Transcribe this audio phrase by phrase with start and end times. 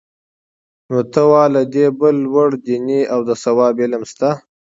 [0.89, 4.29] نو ته وا له دې بل لوړ دیني او د ثواب علم شته؟